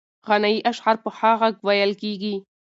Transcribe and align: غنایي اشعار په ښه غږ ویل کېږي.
غنایي 0.27 0.59
اشعار 0.71 0.95
په 1.03 1.09
ښه 1.17 1.31
غږ 1.41 1.55
ویل 1.67 1.91
کېږي. 2.01 2.35